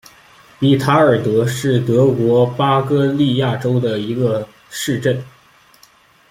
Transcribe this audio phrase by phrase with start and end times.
[0.59, 5.23] 比塔尔德是德国巴伐利亚州的一个市镇。